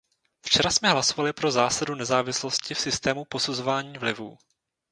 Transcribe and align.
Včera 0.45 0.69
jsme 0.71 0.89
hlasovali 0.91 1.33
pro 1.33 1.51
zásadu 1.51 1.95
nezávislosti 1.95 2.73
v 2.73 2.79
systému 2.79 3.25
posuzování 3.25 3.97
vlivů. 3.97 4.37